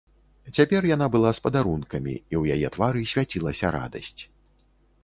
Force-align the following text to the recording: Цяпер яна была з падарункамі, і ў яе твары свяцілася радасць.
Цяпер 0.57 0.87
яна 0.91 1.07
была 1.15 1.33
з 1.39 1.43
падарункамі, 1.47 2.13
і 2.17 2.33
ў 2.41 2.59
яе 2.59 2.67
твары 2.79 3.01
свяцілася 3.13 3.75
радасць. 3.79 4.21